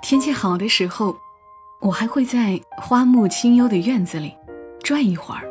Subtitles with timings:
[0.00, 1.16] 天气好的时候，
[1.80, 4.34] 我还会在花木清幽的院子里
[4.82, 5.42] 转一会儿，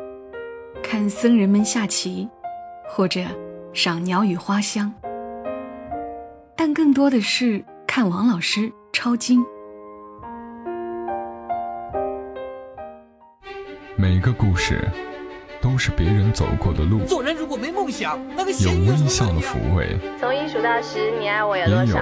[0.82, 2.28] 看僧人们下棋，
[2.88, 3.20] 或者
[3.72, 4.92] 赏鸟语花香。
[6.56, 9.44] 但更多的是看王老师抄经。
[13.96, 14.88] 每个故事
[15.60, 22.00] 都是别人走过的路，做人如果没梦想，那个有微笑的抚慰，从一数到十，你爱我有也有多少？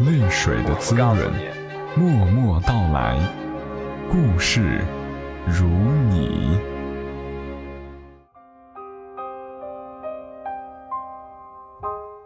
[0.00, 1.57] 泪水的滋润。
[1.96, 3.18] 默默到来，
[4.10, 4.84] 故事
[5.46, 5.66] 如
[6.10, 6.56] 你。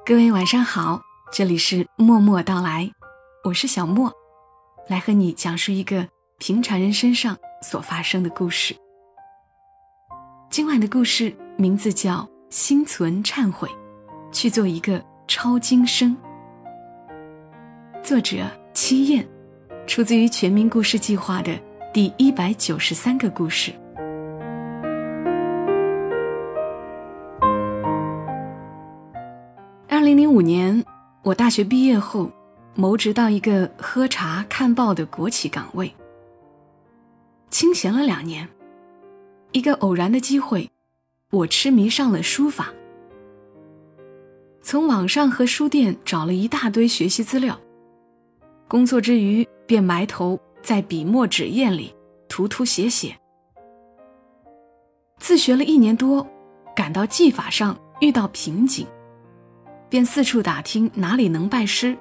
[0.04, 1.00] 各位晚上好，
[1.32, 2.90] 这里是默默到来，
[3.44, 4.12] 我是小莫，
[4.88, 6.06] 来和你讲述一个
[6.38, 8.74] 平常人身上所发生的故事。
[10.50, 12.16] 今晚的故事名字叫
[12.50, 13.68] 《心存忏悔，
[14.32, 16.14] 去做一个超今生》，
[18.02, 18.44] 作者
[18.74, 19.26] 七燕，
[19.86, 21.58] 出自于全民故事计划的
[21.92, 23.72] 第一百九十三个故事。
[29.88, 30.84] 二零零五年，
[31.22, 32.30] 我大学毕业后，
[32.74, 35.92] 谋职到一个喝茶看报的国企岗位。
[37.50, 38.48] 清闲了两年，
[39.50, 40.70] 一个偶然的机会，
[41.30, 42.72] 我痴迷上了书法。
[44.62, 47.60] 从网上和书店找了一大堆学习资料，
[48.68, 51.94] 工作之余便埋头在笔墨纸砚里
[52.28, 53.16] 涂涂写写。
[55.18, 56.26] 自学了一年多，
[56.74, 58.86] 感到技法上遇到瓶颈。
[59.88, 61.94] 便四处打听哪里能拜师。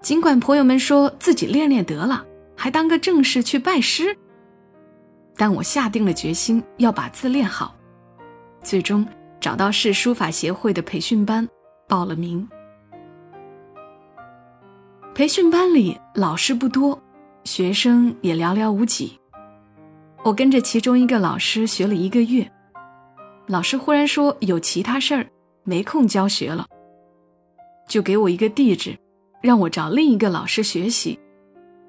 [0.00, 2.26] 尽管朋友们说自己练练得了，
[2.56, 4.18] 还当个正事去拜师，
[5.36, 7.76] 但我下定了决心要把字练好。
[8.60, 9.06] 最终
[9.40, 11.48] 找到市书法协会的培训班，
[11.86, 12.48] 报了名。
[15.14, 16.98] 培训班里老师不多，
[17.44, 19.12] 学生也寥寥无几。
[20.24, 22.50] 我跟着其中一个老师学了一个月，
[23.46, 25.26] 老师忽然说有其他事儿。
[25.64, 26.66] 没空教学了，
[27.86, 28.98] 就给我一个地址，
[29.40, 31.16] 让我找另一个老师学习，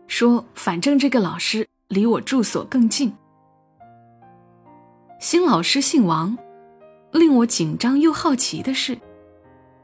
[0.06, 3.12] 说反正这个老师离我住所更近。
[5.19, 6.38] 新老师姓王，
[7.14, 8.96] 令我紧张又好奇的是，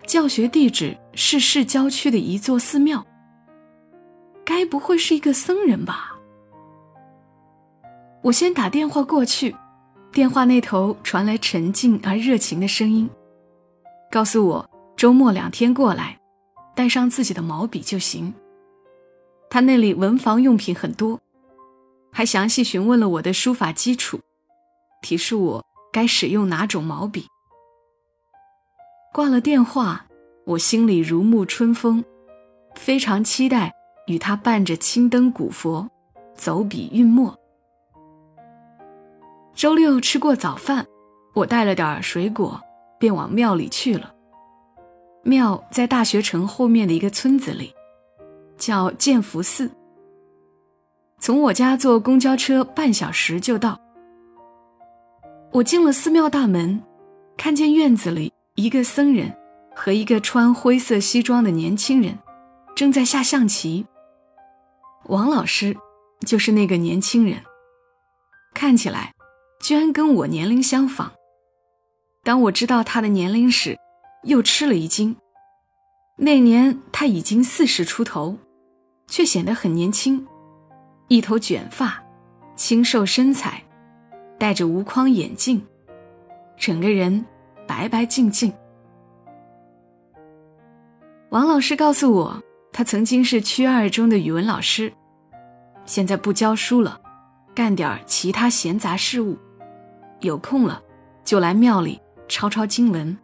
[0.06, 3.04] 教学地址是市郊区的一座寺庙。
[4.50, 6.16] 该不会是一个僧人吧？
[8.24, 9.56] 我先打电话过去，
[10.12, 13.08] 电话那头传来沉静而热情的声音。
[14.10, 14.68] 告诉我
[14.98, 16.20] 周末两天过来，
[16.76, 18.34] 带上自己的毛笔就行。
[19.52, 21.20] 他那里文房用品很多，
[22.12, 24.20] 还详细询问了我的书法基础，
[25.04, 27.28] 提示我该使用哪种毛笔。
[29.14, 30.08] 挂了电话，
[30.48, 32.04] 我心里如沐春风，
[32.74, 33.72] 非常期待
[34.10, 35.90] 与他伴着青灯古佛，
[36.36, 37.34] 走笔运墨。
[39.56, 40.86] 周六吃过早饭，
[41.34, 42.60] 我带了点水果。
[43.00, 44.14] 便往庙里去了。
[45.24, 47.74] 庙在大学城后面的一个村子里，
[48.58, 49.72] 叫建福寺。
[51.18, 53.80] 从我家坐公交车半小时就到。
[55.54, 56.84] 我进了寺庙大门，
[57.38, 59.34] 看见院子里一个僧人
[59.74, 62.20] 和一个穿灰色西装的年轻人
[62.76, 63.86] 正在下象棋。
[65.10, 65.76] 王老师
[66.24, 67.42] 就是那个年轻人，
[68.54, 69.12] 看起来
[69.60, 71.12] 居然跟我年龄相仿。
[72.24, 73.76] 当我知道他的年龄时，
[74.26, 75.16] 又吃了一惊。
[76.16, 78.38] 那年他已经四十出头，
[79.08, 80.24] 却显得很年轻，
[81.08, 82.04] 一头卷发，
[82.56, 83.64] 清瘦身材，
[84.38, 85.60] 戴着无框眼镜，
[86.56, 87.26] 整个人
[87.68, 88.54] 白白净净。
[91.32, 94.92] 王老师告诉我，他曾经是区二中的语文老师，
[95.90, 97.02] 现在不教书了，
[97.56, 99.36] 干点其他闲杂事务，
[100.20, 100.80] 有空了
[101.24, 102.00] 就来庙里。
[102.28, 103.18] 抄抄经文。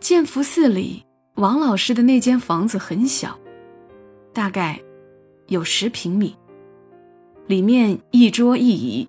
[0.00, 3.38] 建福寺里，王老师的那间房子很小，
[4.32, 4.82] 大概
[5.46, 6.36] 有十平米。
[7.46, 9.08] 里面一桌一椅，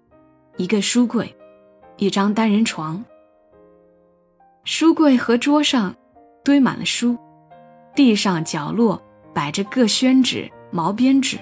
[0.58, 1.36] 一个书柜，
[1.98, 3.04] 一张单人床。
[4.64, 5.96] 书柜和桌上
[6.44, 7.18] 堆满了书，
[7.96, 9.02] 地上角落
[9.34, 11.38] 摆着各宣纸、毛边纸。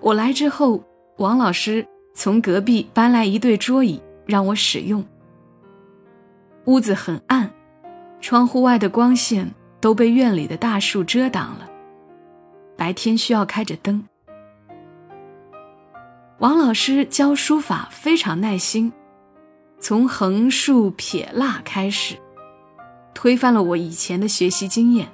[0.00, 0.82] 我来之后，
[1.18, 4.02] 王老师从隔壁搬来一对桌椅。
[4.28, 5.02] 让我使用。
[6.66, 7.50] 屋子很暗，
[8.20, 11.66] 窗户外的光线都被院里的大树遮挡了。
[12.76, 14.04] 白天需要开着灯。
[16.40, 18.92] 王老师教书法非常耐心，
[19.80, 22.14] 从横竖撇捺开始，
[23.14, 25.08] 推翻了我以前的学习经验。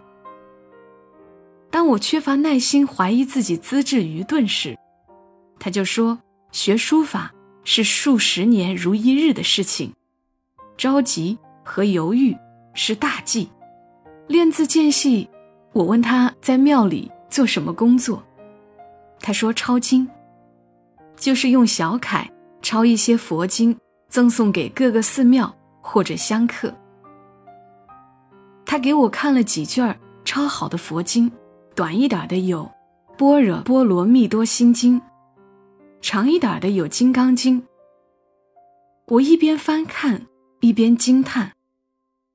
[1.85, 4.75] 当我缺乏耐心、怀疑自己资质愚钝时，
[5.61, 6.19] 他就说
[6.51, 7.31] ：“学书法
[7.63, 9.93] 是数十年如一日的事情，
[10.79, 12.35] 着急和犹豫
[12.73, 13.51] 是大忌。
[14.29, 15.29] 练字间隙，
[15.75, 18.25] 我问他在庙里做什么工作，
[19.21, 20.09] 他说抄经，
[21.17, 22.27] 就是用小楷
[22.63, 23.79] 抄一些佛经，
[24.09, 26.75] 赠送给各个寺庙或者香客。
[28.65, 29.95] 他给我看了几卷
[30.25, 31.31] 抄好的佛经。”
[31.75, 32.71] 短一点的有
[33.17, 35.01] 《般若波罗蜜多心经》，
[36.01, 37.61] 长一点的有《金刚经》。
[39.07, 40.25] 我一边翻看，
[40.61, 41.53] 一边惊叹，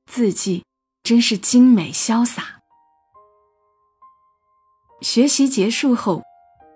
[0.07, 0.65] 字迹
[1.03, 2.59] 真是精美潇洒。
[4.99, 6.21] 学习结束后，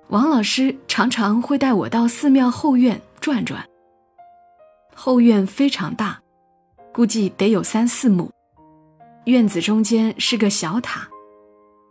[0.07, 3.68] 王老师常常会带我到寺庙后院转转。
[4.95, 6.21] 后院非常大，
[6.94, 8.31] 估计得有三四亩。
[9.25, 11.09] 院子中间是个小塔。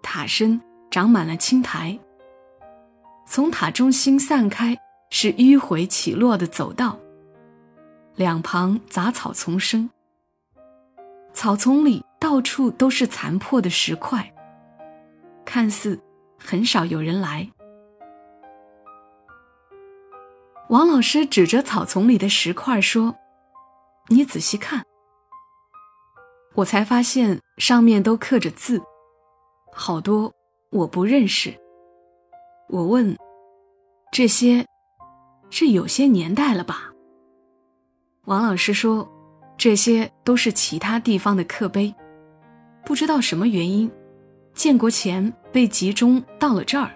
[0.03, 0.61] 塔身
[0.91, 1.99] 长满了青苔，
[3.27, 4.77] 从塔中心散开
[5.11, 6.99] 是迂回起落的走道，
[8.17, 9.89] 两旁杂草丛生。
[11.33, 14.35] 草丛里到处都是残破的石块，
[15.47, 15.99] 看似
[16.39, 17.49] 很少有人来。
[20.69, 23.15] 王老师指着草丛里的石块说
[24.09, 24.85] ：“你仔细看。”
[26.57, 28.83] 我才发现上面都刻着字。
[29.73, 30.33] 好多
[30.71, 31.53] 我不认识。
[32.69, 33.17] 我问
[34.13, 34.67] ：“这些，
[35.51, 36.91] 是有些年代了吧？”
[38.27, 39.11] 王老师说
[39.59, 41.95] ：“这些都是其他地方的刻碑，
[42.85, 43.91] 不知道什么原因，
[44.55, 46.91] 建国前被集中到了这儿。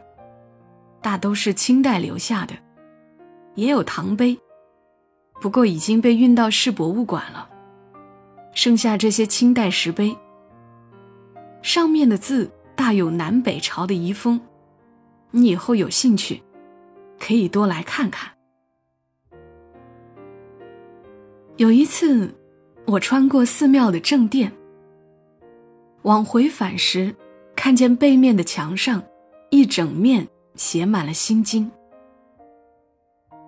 [1.03, 2.55] 大都是清代留下的，
[3.55, 4.39] 也有唐碑，
[5.41, 7.49] 不过已经被运到市博物馆了。
[8.53, 10.17] 剩下这些清代石碑，
[11.61, 14.39] 上面的字。”大有南北朝的遗风，
[15.31, 16.41] 你以后有兴趣，
[17.19, 18.31] 可以多来看看。
[21.57, 22.33] 有一次，
[22.87, 24.53] 我穿过寺庙的正殿，
[26.03, 27.13] 往回返时，
[27.57, 29.03] 看见背面的墙上
[29.49, 31.71] 一整面写满了心经，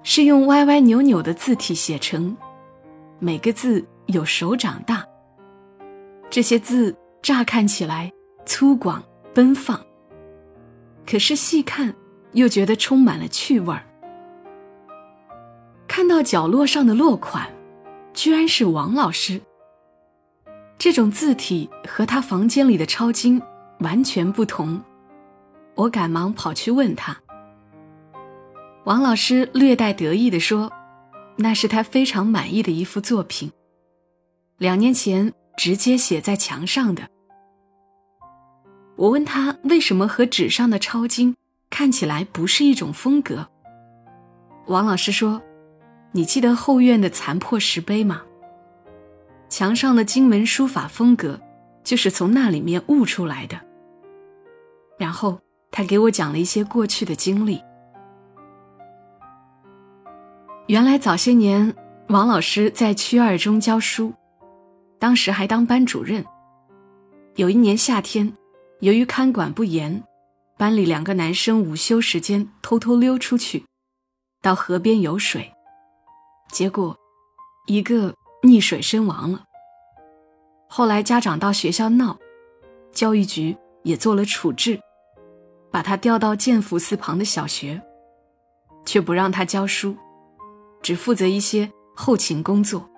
[0.02, 2.34] 是用歪歪扭扭的字体写成，
[3.18, 5.06] 每个字有手掌大。
[6.30, 8.10] 这些字乍看起来
[8.46, 8.98] 粗犷。
[9.38, 9.80] 奔放，
[11.06, 11.94] 可是细看
[12.32, 13.86] 又觉得充满了趣味儿。
[15.86, 17.48] 看到角落上的落款，
[18.12, 19.40] 居然是王老师。
[20.76, 23.40] 这种字体和他房间里的抄经
[23.78, 24.82] 完全不同，
[25.76, 27.16] 我赶忙跑去问他。
[28.86, 30.68] 王老师略带得意地说
[31.38, 33.52] ：“那是他非常满意的一幅作品，
[34.56, 37.08] 两年前直接写在墙上的。”
[38.98, 41.36] 我问他为什么和纸上的抄经
[41.70, 43.48] 看起来不是一种风格。
[44.66, 45.40] 王老师说
[46.10, 48.22] ：“你记得后院的残破石碑吗？
[49.48, 51.40] 墙上的经文书法风格
[51.84, 53.56] 就是从那里面悟出来的。”
[54.98, 55.38] 然后
[55.70, 57.62] 他给我讲了一些过去的经历。
[60.66, 61.72] 原来早些年，
[62.08, 64.12] 王老师在区二中教书，
[64.98, 66.24] 当时还当班主任。
[67.36, 68.36] 有一年夏天。
[68.80, 70.04] 由于看管不严，
[70.56, 73.64] 班里两个男生午休时间偷偷溜出去，
[74.40, 75.52] 到河边游水，
[76.52, 76.96] 结果
[77.66, 79.44] 一个溺水身亡了。
[80.68, 82.16] 后来家长到学校闹，
[82.92, 84.78] 教育局也做了处置，
[85.72, 87.82] 把他调到建福寺旁的小学，
[88.86, 89.96] 却不让他教书，
[90.80, 92.88] 只负责一些后勤工作。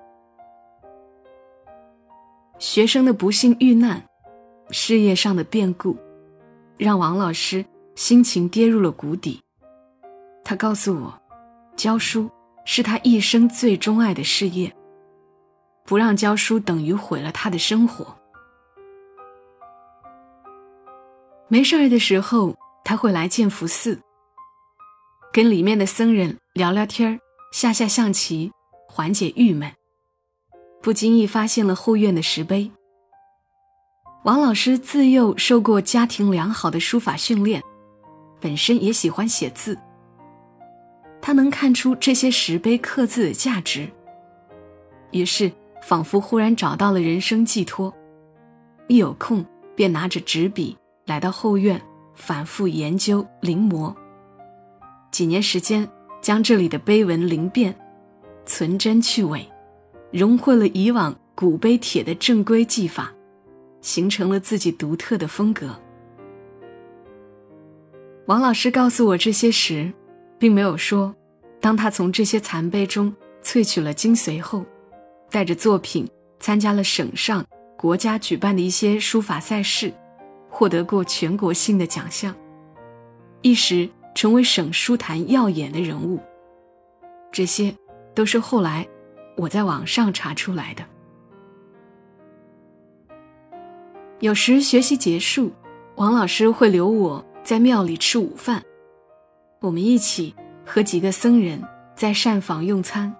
[2.58, 4.09] 学生的不幸遇难。
[4.70, 5.96] 事业上的变故，
[6.76, 9.40] 让王老师心情跌入了谷底。
[10.44, 11.20] 他告诉我，
[11.76, 12.30] 教书
[12.64, 14.72] 是他一生最钟爱的事业，
[15.84, 18.16] 不让教书等于毁了他的生活。
[21.48, 24.00] 没事儿的时候，他会来建福寺，
[25.32, 27.18] 跟里面的僧人聊聊天
[27.52, 28.52] 下下象棋，
[28.88, 29.70] 缓解郁闷。
[30.80, 32.70] 不经意发现了后院的石碑。
[34.22, 37.62] 王老师自幼受过家庭良好的书法训练，
[38.38, 39.78] 本身也喜欢写字。
[41.22, 43.88] 他能看出这些石碑刻字的价值，
[45.12, 45.50] 于是
[45.82, 47.90] 仿佛忽然找到了人生寄托，
[48.88, 49.42] 一有空
[49.74, 51.80] 便拿着纸笔来到后院，
[52.14, 53.94] 反复研究临摹。
[55.10, 55.88] 几年时间，
[56.20, 57.74] 将这里的碑文灵变，
[58.44, 59.48] 存真去伪，
[60.12, 63.10] 融汇了以往古碑帖的正规技法。
[63.80, 65.78] 形成了自己独特的风格。
[68.26, 69.92] 王老师告诉我这些时，
[70.38, 71.14] 并没有说，
[71.60, 74.64] 当他从这些残碑中萃取了精髓后，
[75.30, 76.08] 带着作品
[76.38, 77.44] 参加了省上、
[77.76, 79.92] 国家举办的一些书法赛事，
[80.48, 82.34] 获得过全国性的奖项，
[83.42, 86.20] 一时成为省书坛耀眼的人物。
[87.32, 87.74] 这些
[88.14, 88.86] 都是后来
[89.36, 90.84] 我在网上查出来的。
[94.20, 95.50] 有时学习结束，
[95.96, 98.62] 王老师会留我在庙里吃午饭，
[99.60, 100.34] 我们一起
[100.66, 101.62] 和几个僧人
[101.94, 103.14] 在膳房用餐。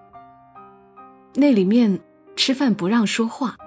[1.33, 1.99] 那里面
[2.35, 3.57] 吃饭不让说话，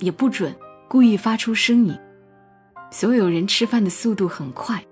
[0.00, 0.54] 也不准
[0.86, 1.98] 故意发出声音，
[2.90, 4.84] 所有人吃饭的速度很快，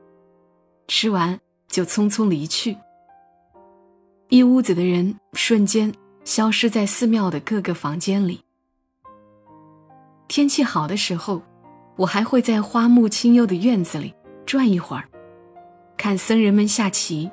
[0.88, 1.38] 吃完
[1.68, 2.74] 就匆匆离去。
[4.30, 5.92] 一屋子的人瞬间
[6.24, 8.42] 消失在寺庙的各个房间里。
[10.28, 11.42] 天气好的时候。
[11.96, 15.08] 我还会在花木清幽的院子里转一会儿，
[15.96, 17.30] 看僧人们下棋，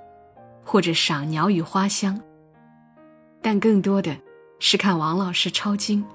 [0.63, 2.20] 或者赏鸟语花香。
[3.41, 4.15] 但更多的
[4.60, 6.06] 是看王老师抄经。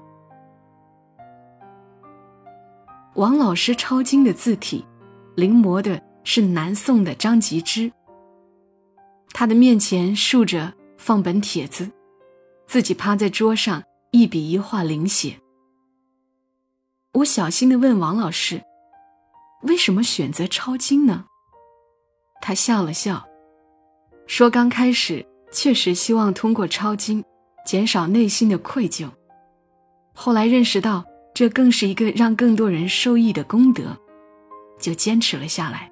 [3.15, 4.85] 王老师抄经的字体，
[5.35, 7.91] 临摹的是南宋的张吉之。
[9.33, 11.91] 他的面前竖着放本帖子，
[12.65, 15.37] 自己趴在桌上一笔一画临写。
[17.17, 18.61] 我小心地问王老师
[19.65, 21.25] ：“为什么选择抄经呢？”
[22.41, 23.27] 他笑了笑，
[24.27, 27.23] 说：“刚开始确实希望通过抄经
[27.65, 29.09] 减少内心的愧疚，
[30.13, 33.97] 后来认识到这更是一个让更多人受益的功德，
[34.79, 35.91] 就坚持了下来。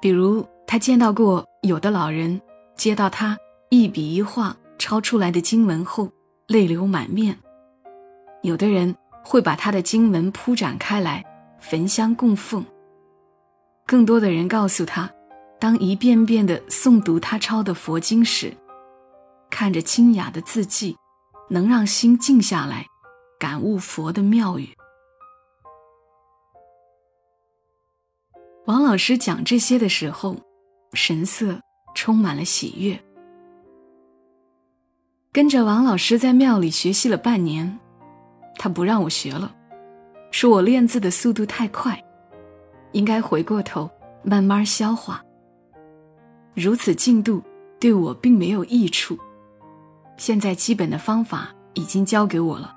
[0.00, 2.42] 比如，他见到过有的老人
[2.74, 3.38] 接到他
[3.70, 6.10] 一笔一画抄出来的经文后，
[6.48, 7.38] 泪流满面。”
[8.44, 11.24] 有的人会把他的经文铺展开来，
[11.58, 12.62] 焚香供奉。
[13.86, 15.10] 更多的人告诉他，
[15.58, 18.52] 当一遍遍的诵读他抄的佛经时，
[19.48, 20.94] 看着清雅的字迹，
[21.48, 22.84] 能让心静下来，
[23.40, 24.68] 感悟佛的妙语。
[28.66, 30.36] 王老师讲这些的时候，
[30.92, 31.58] 神色
[31.94, 33.02] 充满了喜悦。
[35.32, 37.80] 跟着王老师在庙里学习了半年。
[38.56, 39.54] 他不让我学了，
[40.30, 42.02] 说我练字的速度太快，
[42.92, 43.90] 应该回过头
[44.22, 45.22] 慢慢消化。
[46.54, 47.42] 如此进度
[47.78, 49.18] 对我并没有益处。
[50.16, 52.74] 现在基本的方法已经教给我了，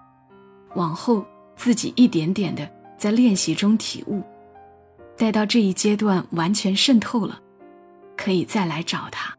[0.76, 1.24] 往后
[1.56, 2.68] 自己一点点的
[2.98, 4.24] 在练习中体悟，
[5.16, 7.40] 待到这一阶段完全渗透了，
[8.18, 9.34] 可以再来找他。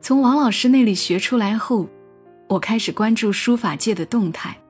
[0.00, 1.88] 从王老师那里学出来后。
[2.50, 4.60] 我开始关注书法界的动态。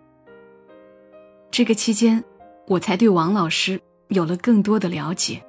[1.50, 2.22] 这个期间，
[2.66, 5.42] 我才对王老师有了更多的了解。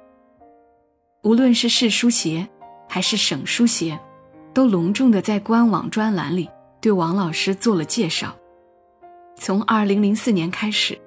[1.24, 2.48] 无论是市书协，
[2.88, 4.00] 还是省书协，
[4.54, 6.48] 都隆重的在官网专栏里
[6.80, 8.34] 对王老师做了介绍。
[9.36, 10.98] 从二零零四年开始，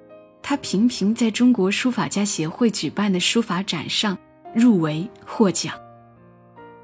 [0.44, 4.16] 他频频在中国书法家协会举办的书法展上
[4.54, 5.74] 入围获奖。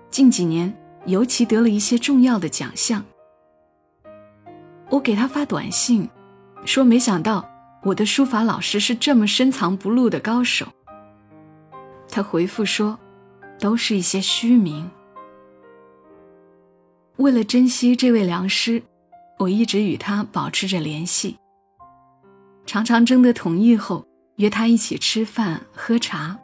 [0.10, 3.06] 近几年，尤其得了一些重要的奖项。
[4.92, 6.08] 我给他发短信，
[6.66, 7.50] 说没想到
[7.82, 10.68] 我的书法老师是这么深藏不露的高手。
[12.10, 13.00] 他回复说，
[13.58, 14.92] 都是一些虚名。
[17.16, 18.84] 为了珍惜这位良师，
[19.40, 21.38] 我一直与他保持着联系，
[22.66, 24.06] 常常征得同意后
[24.36, 26.38] 约他一起吃饭喝茶。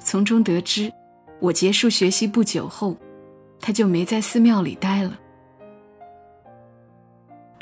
[0.00, 0.92] 从中得知，
[1.40, 2.96] 我结束学习不久后，
[3.60, 5.16] 他就没在寺庙里待了。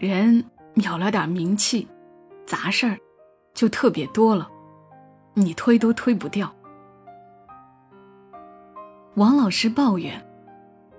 [0.08, 0.42] 人
[0.76, 1.86] 有了点名气，
[2.46, 2.98] 杂事儿
[3.52, 4.48] 就特别多了，
[5.34, 6.50] 你推都推不掉。
[9.16, 10.24] 王老师抱怨，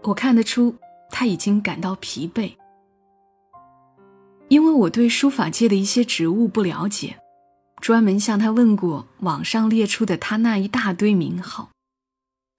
[0.04, 0.76] 我看得出
[1.10, 2.54] 他已经感到疲惫，
[4.50, 7.18] 因为我对书法界的一些职务不了解，
[7.80, 11.72] 专门向他问过网上列出的他那一大堆名号，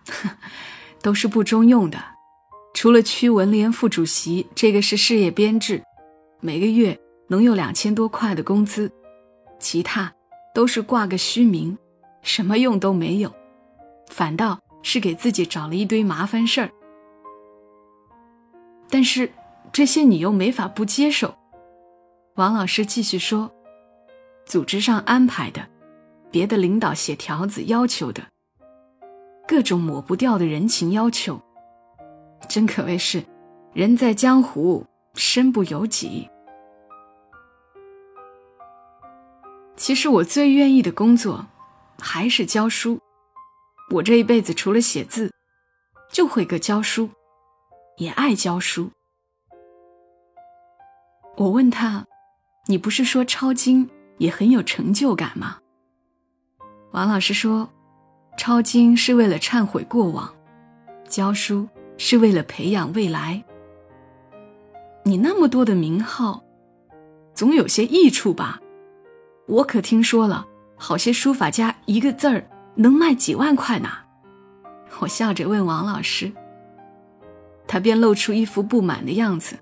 [1.00, 2.02] 都是不中用的，
[2.74, 5.84] 除了区文联副主席，这个是事业编制。
[6.44, 8.90] 每个月能有两千多块的工资，
[9.60, 10.12] 其他
[10.52, 11.78] 都是挂个虚名，
[12.20, 13.32] 什么用都没有，
[14.08, 16.68] 反倒是给自己找了一堆麻烦事儿。
[18.90, 19.30] 但是
[19.72, 21.32] 这些你又没法不接受。
[22.34, 23.48] 王老师继续说
[24.44, 25.64] ：“组织上安排的，
[26.28, 28.20] 别的领导写条子要求的，
[29.46, 31.40] 各种抹不掉的人情要求，
[32.48, 33.22] 真可谓是
[33.72, 34.84] 人在江湖
[35.14, 36.28] 身不由己。”
[39.82, 41.44] 其实我最愿意的工作
[41.98, 43.00] 还是教书。
[43.90, 45.32] 我这一辈子除了写字，
[46.12, 47.10] 就会个教书，
[47.96, 48.88] 也爱教书。
[51.36, 52.06] 我问他
[52.68, 55.58] ：“你不是说抄经也很有成就感吗？”
[56.94, 57.68] 王老师说
[58.38, 60.32] ：“抄经是为了忏悔过往，
[61.08, 63.42] 教书是为了培养未来。
[65.02, 66.44] 你那么多的名号，
[67.34, 68.60] 总有些益处吧？
[69.46, 70.46] 我可听说了，
[70.76, 73.90] 好些书法家一个字儿。”能卖几万块呢？
[74.98, 76.32] 我笑着问王老师，
[77.66, 79.58] 他便露出一副不满的样子。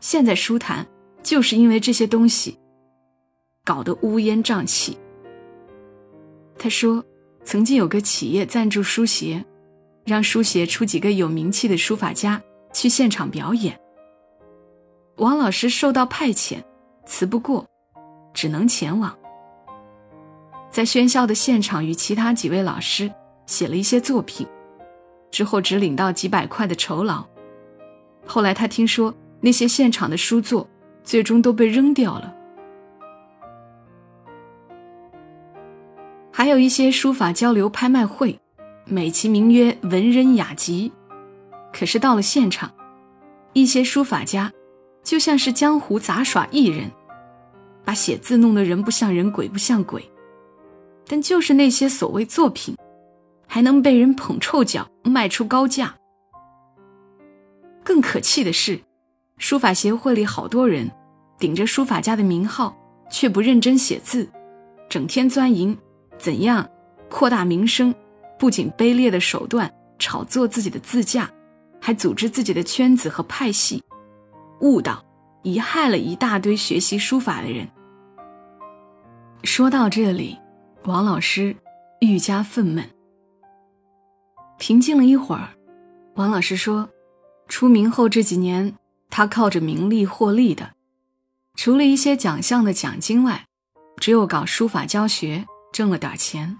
[0.00, 0.86] 现在书坛
[1.22, 2.58] 就是因为这些东西
[3.64, 4.98] 搞得乌烟瘴气。
[6.58, 7.02] 他说，
[7.42, 9.42] 曾经有个企业赞助书协，
[10.04, 12.42] 让书协出几个有名气的书法家
[12.74, 13.80] 去现场表演。
[15.16, 16.62] 王老师受到派遣，
[17.06, 17.66] 辞不过，
[18.36, 19.16] 只能前往。
[20.70, 23.10] 在喧嚣的现场，与其他几位老师
[23.46, 24.46] 写了一些作品，
[25.30, 27.24] 之后只领到几百块的酬劳。
[28.26, 30.68] 后来他听说那些现场的书作，
[31.02, 32.34] 最终都被扔掉了。
[36.30, 38.38] 还有一些书法交流拍卖会，
[38.84, 40.92] 美其名曰文人雅集，
[41.72, 42.70] 可是到了现场，
[43.54, 44.52] 一些书法家
[45.02, 46.90] 就像是江湖杂耍艺人，
[47.86, 50.10] 把写字弄得人不像人，鬼不像鬼。
[51.06, 52.76] 但就是那些所谓作品，
[53.46, 55.94] 还能被人捧臭脚卖出高价。
[57.84, 58.80] 更可气的是，
[59.38, 60.90] 书法协会里好多人
[61.38, 62.76] 顶着书法家的名号，
[63.08, 64.28] 却不认真写字，
[64.88, 65.78] 整天钻营
[66.18, 66.68] 怎样
[67.08, 67.94] 扩大名声，
[68.36, 71.30] 不仅卑劣的手段炒作自己的字价，
[71.80, 73.80] 还组织自己的圈子和派系，
[74.60, 75.04] 误导、
[75.44, 77.68] 贻害了一大堆学习书法的人。
[79.44, 80.38] 说到这里。
[80.84, 81.56] 王老师
[82.00, 82.84] 愈加愤懑。
[84.56, 85.48] 平静了一会儿，
[86.14, 86.88] 王老师说
[87.48, 88.72] ：“出名后这几年，
[89.10, 90.74] 他靠着名利获利的，
[91.56, 93.46] 除了一些奖项的奖金外，
[93.96, 96.56] 只有搞书法教学挣了点钱。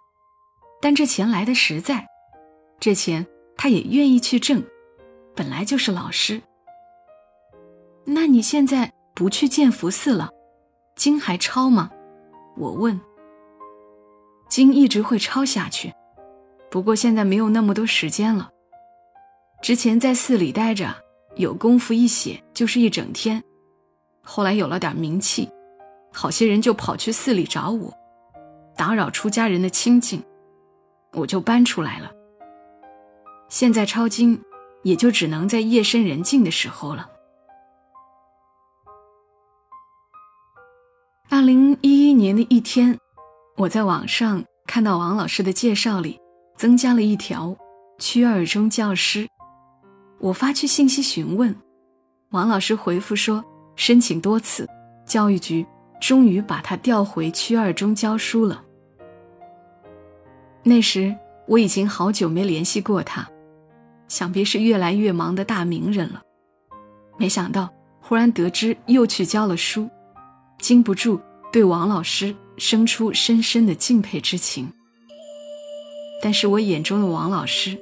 [0.82, 2.04] 但这钱来的实在，
[2.80, 3.24] 这钱
[3.56, 4.60] 他也愿意去挣，
[5.36, 6.42] 本来就是老师。
[8.04, 10.30] 那你现在不去建福寺了，
[10.96, 11.92] 经还抄吗？
[12.56, 12.98] 我问。”
[14.48, 15.92] 经一直会抄下去，
[16.70, 18.48] 不过现在没有那么多时间了。
[19.60, 20.94] 之前在寺里待着，
[21.34, 23.42] 有功夫一写就是一整天。
[24.22, 25.48] 后来有了点名气，
[26.12, 27.92] 好些人就跑去寺里找我，
[28.76, 30.22] 打扰出家人的清静，
[31.12, 32.10] 我就搬出来了。
[33.48, 34.40] 现在抄经，
[34.82, 37.08] 也就只能在夜深人静的时候了。
[41.28, 42.96] 二零一一年的一天。
[43.56, 46.20] 我在网上看到王老师的介绍里
[46.56, 47.56] 增加了一条
[47.98, 49.26] “区二中教师”，
[50.20, 51.54] 我发去信息询问，
[52.30, 54.68] 王老师回复说申请多次，
[55.04, 55.66] 教育局
[56.00, 58.62] 终于把他调回区二中教书了。
[60.62, 61.16] 那时
[61.48, 63.26] 我已经好久没联系过他，
[64.06, 66.22] 想必是越来越忙的大名人了。
[67.16, 67.68] 没想到
[68.00, 69.88] 忽然得知又去教了书，
[70.58, 71.20] 禁不住
[71.52, 72.34] 对王老师。
[72.58, 74.72] 生出深深的敬佩之情。
[76.22, 77.76] 但是我眼中的王老师，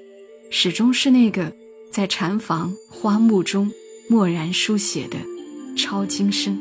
[0.50, 1.52] 始终是那个
[1.92, 3.70] 在禅房花木中
[4.08, 5.16] 默然书写的
[5.76, 6.58] 抄经生。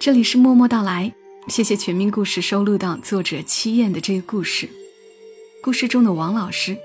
[0.00, 1.14] 这里是默默到来，
[1.46, 4.68] 谢谢全民故事收录到作者七燕的这个故事。
[5.62, 6.76] 故事中的王老师，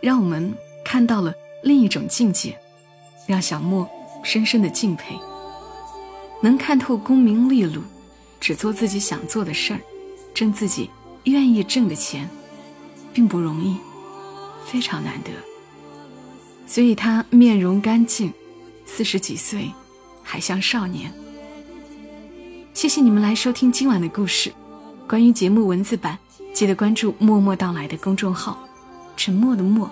[0.00, 2.58] 让我们看到了另一种境界，
[3.28, 3.88] 让小莫。
[4.24, 5.16] 深深的敬佩，
[6.42, 7.80] 能看透功名利禄，
[8.40, 9.80] 只做自己想做的事儿，
[10.34, 10.90] 挣自己
[11.22, 12.28] 愿意挣的钱，
[13.12, 13.76] 并不容易，
[14.66, 15.30] 非常难得。
[16.66, 18.32] 所以他面容干净，
[18.84, 19.70] 四十几岁，
[20.24, 21.12] 还像少年。
[22.74, 24.52] 谢谢你们来收听今晚的故事，
[25.08, 26.18] 关于节目文字版，
[26.52, 28.58] 记得关注“默默到来”的公众号，
[29.16, 29.88] 沉默的默，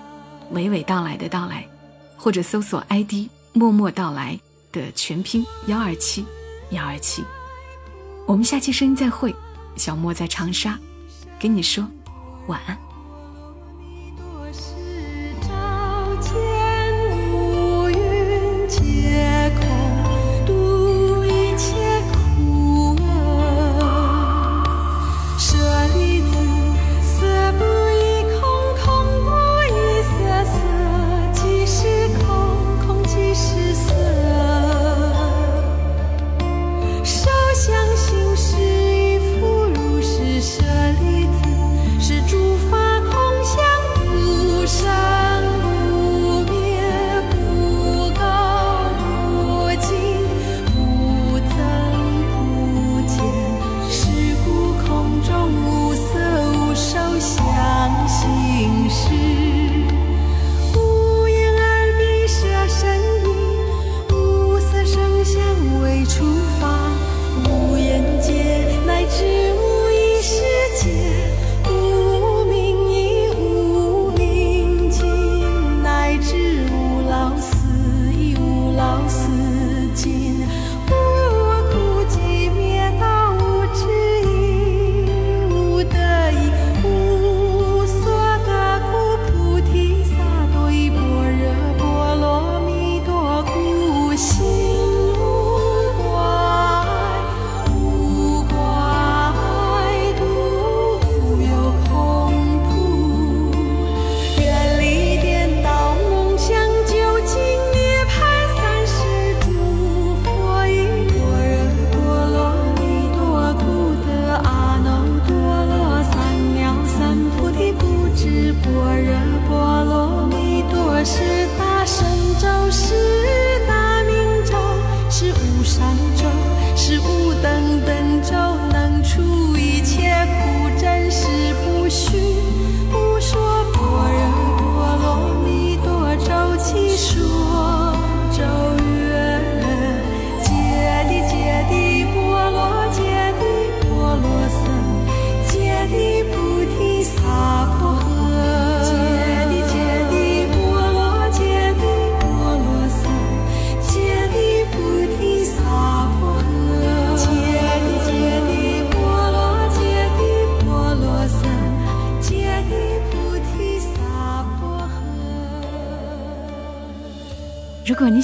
[0.52, 1.64] 娓娓道来的到来，
[2.16, 3.28] 或者搜索 ID。
[3.52, 4.38] 默默到来
[4.70, 6.26] 的全拼幺二七
[6.72, 7.24] 幺二七，
[8.26, 9.34] 我们下期声音再会。
[9.76, 10.78] 小莫在长沙，
[11.40, 11.82] 跟你说
[12.48, 12.85] 晚安。